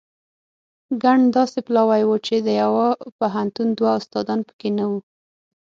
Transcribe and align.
ګڼ 1.03 1.17
داسې 1.35 1.59
پلاوي 1.67 2.03
وو 2.05 2.15
چې 2.27 2.35
د 2.47 2.49
یوه 2.61 2.87
پوهنتون 3.17 3.67
دوه 3.79 3.91
استادان 3.99 4.39
په 4.47 4.53
کې 4.59 4.69
نه 4.77 4.85
وو. 4.89 4.99